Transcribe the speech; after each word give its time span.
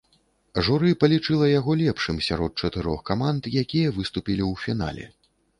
Журы 0.67 0.89
палічыла 1.03 1.49
яго 1.59 1.75
лепшым 1.83 2.17
сярод 2.29 2.51
чатырох 2.65 2.99
каманд, 3.11 3.51
якія 3.65 3.95
выступілі 3.99 4.43
ў 4.51 4.65
фінале. 4.65 5.05